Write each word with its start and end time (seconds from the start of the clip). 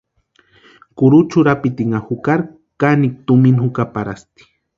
Kurucha 0.95 1.35
urapitinha 1.41 1.99
jukari 2.07 2.45
kanikwa 2.79 3.21
tumina 3.25 3.61
jukaparhasti. 3.65 4.43